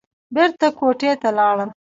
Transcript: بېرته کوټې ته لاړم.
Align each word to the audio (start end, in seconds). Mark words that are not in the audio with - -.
بېرته 0.35 0.65
کوټې 0.77 1.11
ته 1.21 1.29
لاړم. 1.37 1.69